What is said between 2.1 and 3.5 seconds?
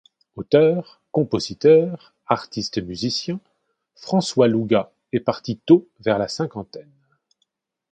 artiste musicien,